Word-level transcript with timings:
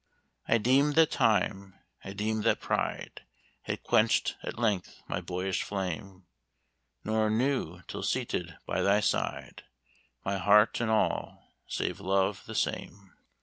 "I 0.47 0.57
deem'd 0.57 0.95
that 0.95 1.11
time, 1.11 1.75
I 2.03 2.13
deem'd 2.13 2.43
that 2.45 2.59
pride 2.59 3.21
Had 3.61 3.83
quench'd 3.83 4.33
at 4.41 4.57
length 4.57 4.99
my 5.07 5.21
boyish 5.21 5.61
flame 5.61 6.25
Nor 7.03 7.29
knew, 7.29 7.83
till 7.87 8.01
seated 8.01 8.57
by 8.65 8.81
thy 8.81 8.99
side, 8.99 9.61
My 10.25 10.39
heart 10.39 10.81
in 10.81 10.89
all, 10.89 11.53
save 11.67 11.99
love, 11.99 12.41
the 12.47 12.55
same. 12.55 13.13